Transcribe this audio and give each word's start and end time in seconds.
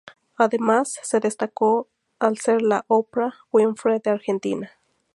Además 0.35 0.99
se 1.03 1.19
destacó 1.19 1.87
el 2.19 2.35
ser 2.39 2.63
la 2.63 2.83
Oprah 2.87 3.35
Winfrey 3.51 3.99
de 4.03 4.09
Argentina. 4.09 4.71